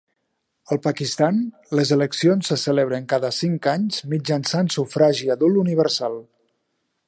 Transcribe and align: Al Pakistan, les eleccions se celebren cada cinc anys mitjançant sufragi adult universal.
Al 0.75 0.77
Pakistan, 0.85 1.41
les 1.79 1.91
eleccions 1.97 2.49
se 2.51 2.57
celebren 2.61 3.05
cada 3.13 3.31
cinc 3.41 3.69
anys 3.75 4.03
mitjançant 4.15 4.73
sufragi 4.79 5.33
adult 5.39 5.61
universal. 5.69 6.21